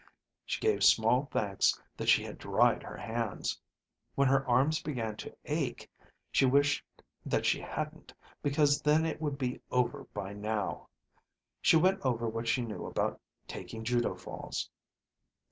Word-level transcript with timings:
She 0.47 0.59
gave 0.59 0.83
small 0.83 1.29
thanks 1.31 1.79
that 1.95 2.09
she 2.09 2.23
had 2.23 2.39
dried 2.39 2.81
her 2.81 2.97
hands. 2.97 3.59
When 4.15 4.27
her 4.29 4.43
arms 4.47 4.81
began 4.81 5.15
to 5.17 5.37
ache, 5.45 5.87
she 6.31 6.43
wished 6.43 6.83
that 7.23 7.45
she 7.45 7.61
hadn't, 7.61 8.11
because 8.41 8.81
then 8.81 9.05
it 9.05 9.21
would 9.21 9.37
be 9.37 9.61
over 9.69 10.05
by 10.11 10.33
now. 10.33 10.89
She 11.61 11.77
went 11.77 12.03
over 12.03 12.27
what 12.27 12.47
she 12.47 12.63
knew 12.63 12.87
about 12.87 13.21
taking 13.47 13.83
judo 13.83 14.15
falls. 14.15 14.71